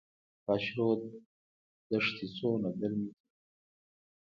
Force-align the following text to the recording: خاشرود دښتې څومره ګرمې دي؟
خاشرود 0.45 1.01
دښتې 1.89 2.25
څومره 2.37 2.69
ګرمې 2.79 3.09
دي؟ 3.13 3.21